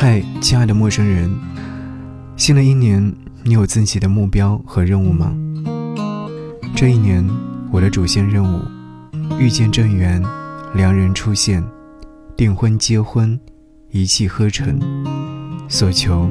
[0.00, 1.28] 嗨，亲爱的陌生人，
[2.36, 5.36] 新的一年，你有自己的目标和任务吗？
[6.76, 7.28] 这一年，
[7.72, 8.62] 我的主线任务：
[9.40, 10.22] 遇见正缘，
[10.72, 11.64] 良人出现，
[12.36, 13.36] 订婚结婚，
[13.90, 14.78] 一气呵成，
[15.68, 16.30] 所求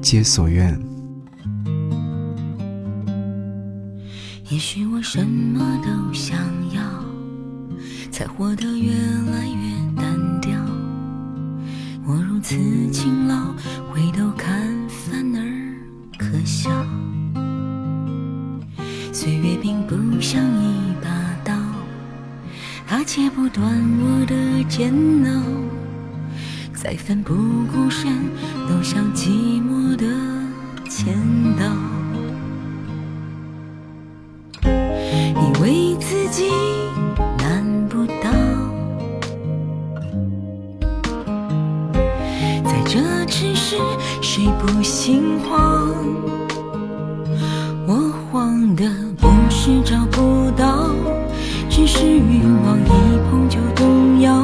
[0.00, 0.76] 皆所愿。
[4.48, 6.36] 也许我什么都想
[6.74, 6.82] 要，
[8.10, 8.90] 才活得越
[9.30, 9.63] 来越。
[12.46, 12.56] 此
[12.92, 13.54] 勤劳，
[13.90, 15.40] 回头看反而
[16.18, 16.70] 可笑。
[19.14, 21.08] 岁月并不像一把
[21.42, 21.54] 刀，
[22.86, 23.64] 它切不断
[23.98, 24.92] 我的煎
[25.24, 25.42] 熬。
[26.74, 27.32] 再奋不
[27.72, 28.12] 顾身，
[28.68, 29.30] 都像寂
[29.62, 30.04] 寞的
[44.66, 45.94] 不心慌？
[47.86, 48.84] 我慌的
[49.20, 50.88] 不是找不到，
[51.68, 52.88] 只是欲望一
[53.28, 54.42] 碰就动摇。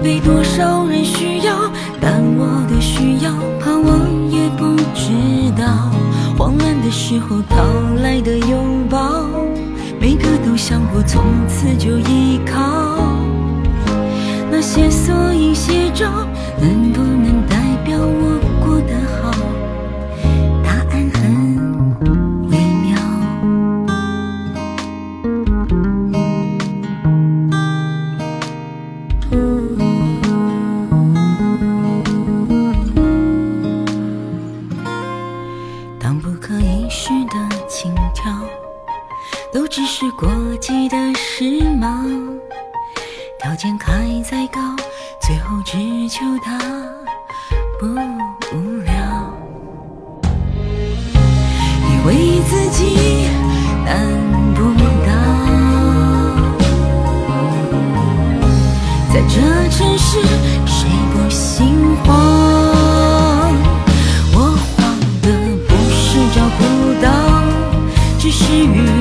[0.00, 1.52] 被多少人需要，
[2.00, 5.90] 但我的需要，怕我也不知道。
[6.38, 7.56] 慌乱的时候讨
[8.04, 9.26] 来的拥抱，
[10.00, 13.02] 每个都想过从此就依靠。
[14.48, 16.06] 那些缩影写照，
[16.60, 17.02] 能不
[39.58, 41.42] 都只是过季的时
[41.80, 42.06] 髦。
[43.42, 43.92] 条件开
[44.22, 44.60] 再高，
[45.20, 46.56] 最后只求它
[47.80, 47.86] 不
[48.56, 48.94] 无聊。
[51.82, 53.26] 以为自己
[53.84, 54.06] 难
[54.54, 54.62] 不
[55.04, 55.10] 倒，
[59.12, 59.40] 在这
[59.70, 60.22] 城市
[60.66, 62.14] 谁不心慌？
[64.34, 65.26] 我慌的
[65.66, 66.62] 不是找不
[67.02, 67.08] 到，
[68.20, 68.97] 只是遇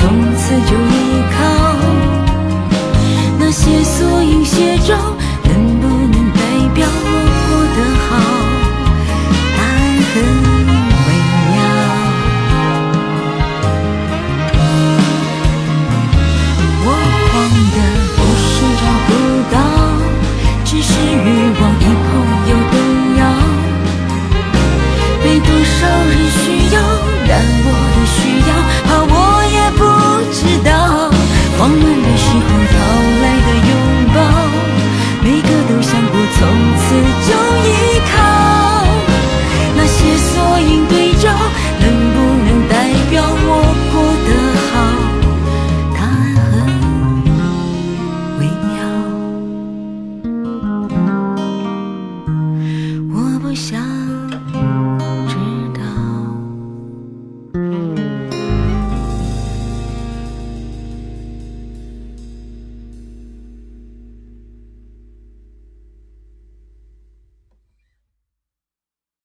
[0.00, 0.69] 从此。